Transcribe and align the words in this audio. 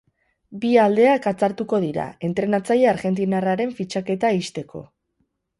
Bi 0.61 0.71
aldeak 0.83 1.27
atzartuko 1.31 1.81
dira, 1.83 2.07
entrenatzaile 2.29 2.89
argentinarraren 2.95 3.77
fitxaketa 3.81 4.37
ixteko. 4.43 4.87